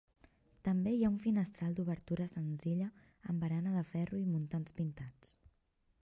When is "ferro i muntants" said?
3.91-4.77